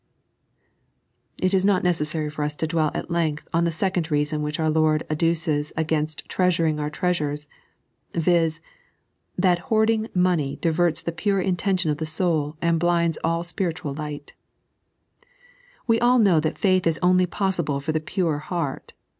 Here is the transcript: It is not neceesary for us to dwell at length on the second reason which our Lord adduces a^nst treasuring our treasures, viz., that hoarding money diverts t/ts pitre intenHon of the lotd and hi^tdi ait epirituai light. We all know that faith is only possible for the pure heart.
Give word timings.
It 1.37 1.53
is 1.53 1.63
not 1.63 1.83
neceesary 1.83 2.31
for 2.31 2.41
us 2.41 2.55
to 2.55 2.65
dwell 2.65 2.89
at 2.95 3.11
length 3.11 3.47
on 3.53 3.65
the 3.65 3.71
second 3.71 4.09
reason 4.09 4.41
which 4.41 4.59
our 4.59 4.71
Lord 4.71 5.03
adduces 5.11 5.71
a^nst 5.77 6.27
treasuring 6.27 6.79
our 6.79 6.89
treasures, 6.89 7.47
viz., 8.13 8.61
that 9.37 9.59
hoarding 9.69 10.07
money 10.15 10.57
diverts 10.59 11.03
t/ts 11.03 11.15
pitre 11.21 11.43
intenHon 11.55 11.91
of 11.91 11.97
the 11.99 12.05
lotd 12.05 12.57
and 12.63 12.81
hi^tdi 12.81 13.09
ait 13.09 13.17
epirituai 13.23 13.95
light. 13.99 14.33
We 15.85 15.99
all 15.99 16.17
know 16.17 16.39
that 16.39 16.57
faith 16.57 16.87
is 16.87 16.97
only 17.03 17.27
possible 17.27 17.79
for 17.79 17.91
the 17.91 17.99
pure 18.01 18.39
heart. 18.39 18.93